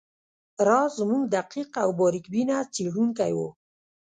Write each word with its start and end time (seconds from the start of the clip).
راز 0.67 0.91
زموږ 0.99 1.23
دقیق 1.35 1.69
او 1.83 1.89
باریک 1.99 2.25
بینه 2.33 2.57
څیړونکی 2.73 3.31
وو 3.37 3.47